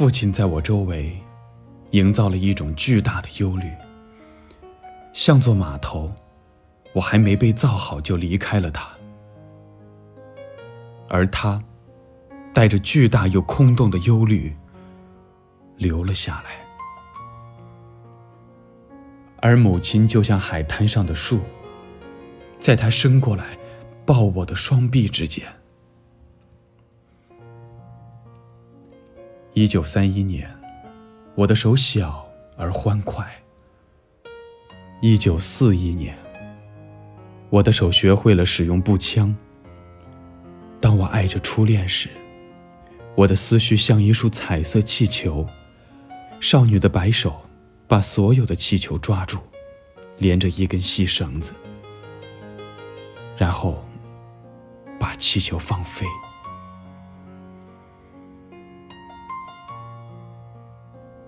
[0.00, 1.14] 父亲在我周围
[1.90, 3.70] 营造了一种巨大的忧虑，
[5.12, 6.10] 像座码头，
[6.94, 8.88] 我还没被造好就离开了他，
[11.06, 11.62] 而他
[12.54, 14.56] 带着巨大又空洞的忧虑
[15.76, 16.66] 留了下来，
[19.42, 21.40] 而母亲就像海滩上的树，
[22.58, 23.44] 在他伸过来
[24.06, 25.46] 抱我的双臂之间。
[29.60, 30.50] 一九三一年，
[31.34, 33.30] 我的手小而欢快。
[35.02, 36.16] 一九四一年，
[37.50, 39.36] 我的手学会了使用步枪。
[40.80, 42.08] 当我爱着初恋时，
[43.14, 45.46] 我的思绪像一束彩色气球，
[46.40, 47.38] 少女的白手
[47.86, 49.40] 把所有的气球抓住，
[50.16, 51.52] 连着一根细绳子，
[53.36, 53.84] 然后
[54.98, 56.06] 把气球放飞。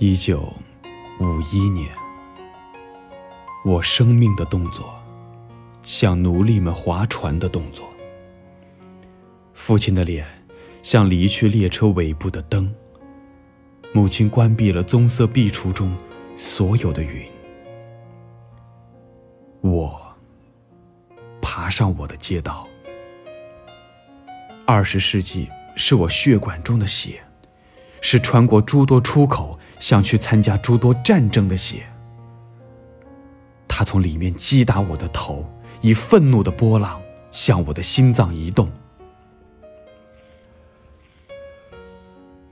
[0.00, 0.52] 一九
[1.18, 1.90] 五一年，
[3.64, 4.94] 我生命的动作，
[5.82, 7.84] 像奴隶们划船的动作。
[9.54, 10.24] 父亲的脸
[10.84, 12.72] 像离去列车尾部的灯。
[13.92, 15.92] 母亲关闭了棕色壁橱中
[16.36, 17.26] 所有的云。
[19.62, 20.00] 我
[21.42, 22.68] 爬上我的街道。
[24.64, 27.20] 二十世纪是我血管中的血，
[28.00, 29.57] 是穿过诸多出口。
[29.78, 31.86] 想去参加诸多战争的血，
[33.66, 35.48] 他从里面击打我的头，
[35.80, 38.70] 以愤怒的波浪向我的心脏移动。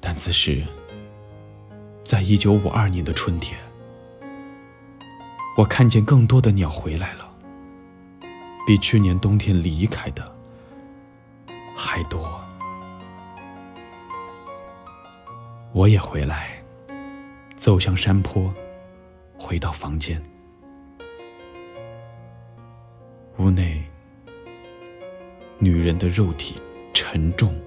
[0.00, 0.62] 但此时，
[2.04, 3.58] 在一九五二年的春天，
[5.56, 7.26] 我看见更多的鸟回来了，
[8.66, 10.30] 比去年冬天离开的
[11.74, 12.40] 还多。
[15.72, 16.63] 我也回来。
[17.64, 18.52] 走向山坡，
[19.38, 20.22] 回到房间。
[23.38, 23.82] 屋内，
[25.58, 26.60] 女人的肉体
[26.92, 27.58] 沉重，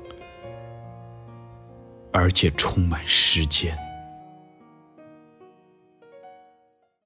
[2.14, 3.76] 而且充满时间。